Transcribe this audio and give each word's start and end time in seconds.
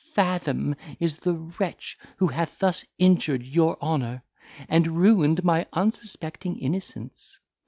Fathom 0.15 0.73
is 0.99 1.17
the 1.17 1.35
wretch 1.35 1.95
who 2.17 2.25
hath 2.29 2.57
thus 2.57 2.83
injured 2.97 3.43
your 3.43 3.77
honour, 3.83 4.23
and 4.67 4.97
ruined 4.99 5.43
my 5.43 5.67
unsuspecting 5.73 6.57
innocence. 6.57 7.37